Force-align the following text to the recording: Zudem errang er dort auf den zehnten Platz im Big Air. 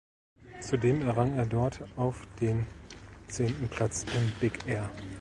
Zudem 0.61 1.03
errang 1.03 1.35
er 1.35 1.45
dort 1.45 1.81
auf 1.95 2.25
den 2.39 2.65
zehnten 3.27 3.67
Platz 3.69 4.03
im 4.17 4.31
Big 4.41 4.65
Air. 4.65 4.89